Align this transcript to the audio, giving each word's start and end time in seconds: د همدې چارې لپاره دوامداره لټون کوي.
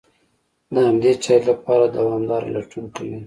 د 0.73 0.75
همدې 0.87 1.11
چارې 1.23 1.45
لپاره 1.49 1.85
دوامداره 1.97 2.47
لټون 2.55 2.85
کوي. 2.95 3.17